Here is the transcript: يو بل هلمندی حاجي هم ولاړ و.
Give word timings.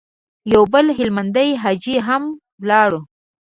يو 0.53 0.63
بل 0.73 0.85
هلمندی 0.97 1.49
حاجي 1.61 1.95
هم 2.07 2.23
ولاړ 2.61 2.89
و. 2.93 3.01